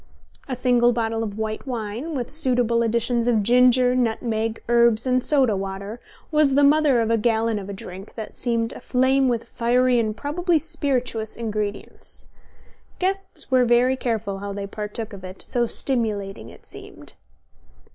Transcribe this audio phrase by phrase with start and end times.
[0.47, 5.55] A single bottle of white wine, with suitable additions of ginger, nutmeg, herbs and soda
[5.55, 5.99] water,
[6.31, 10.17] was the mother of a gallon of a drink that seemed aflame with fiery and
[10.17, 12.25] probably spirituous ingredients.
[12.97, 17.13] Guests were very careful how they partook of it, so stimulating it seemed.